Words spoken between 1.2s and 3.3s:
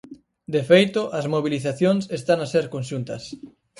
mobilizacións están a ser conxuntas.